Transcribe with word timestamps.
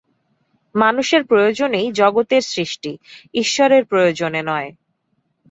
মানুষের 0.75 1.21
প্রয়োজনেই 1.25 1.91
জগতের 1.91 2.41
সৃষ্টি, 2.45 2.91
ঈশ্বরের 3.33 3.83
প্রয়োজনে 3.85 4.41
নয়। 4.41 4.69